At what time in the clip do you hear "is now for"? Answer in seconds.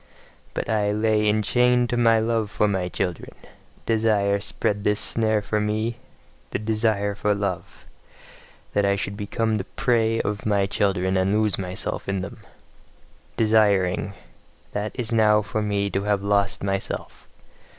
14.99-15.61